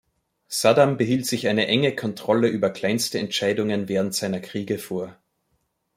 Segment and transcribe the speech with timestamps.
[0.47, 5.15] Saddam behielt sich eine enge Kontrolle über kleinste Entscheidungen während seiner Kriege vor.